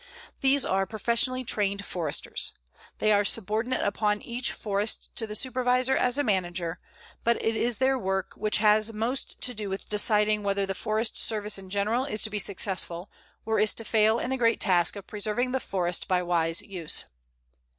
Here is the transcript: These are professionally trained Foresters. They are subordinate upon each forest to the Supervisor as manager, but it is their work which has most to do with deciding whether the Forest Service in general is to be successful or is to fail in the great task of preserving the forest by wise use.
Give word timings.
These 0.39 0.65
are 0.65 0.87
professionally 0.87 1.43
trained 1.43 1.85
Foresters. 1.85 2.53
They 2.97 3.11
are 3.11 3.23
subordinate 3.23 3.83
upon 3.83 4.23
each 4.23 4.51
forest 4.51 5.15
to 5.15 5.27
the 5.27 5.35
Supervisor 5.35 5.95
as 5.95 6.17
manager, 6.17 6.79
but 7.23 7.35
it 7.39 7.55
is 7.55 7.77
their 7.77 7.99
work 7.99 8.33
which 8.33 8.57
has 8.57 8.93
most 8.93 9.39
to 9.41 9.53
do 9.53 9.69
with 9.69 9.89
deciding 9.89 10.41
whether 10.41 10.65
the 10.65 10.73
Forest 10.73 11.19
Service 11.19 11.59
in 11.59 11.69
general 11.69 12.05
is 12.05 12.23
to 12.23 12.31
be 12.31 12.39
successful 12.39 13.11
or 13.45 13.59
is 13.59 13.75
to 13.75 13.85
fail 13.85 14.17
in 14.17 14.31
the 14.31 14.37
great 14.37 14.59
task 14.59 14.95
of 14.95 15.05
preserving 15.05 15.51
the 15.51 15.59
forest 15.59 16.07
by 16.07 16.23
wise 16.23 16.63
use. 16.63 17.05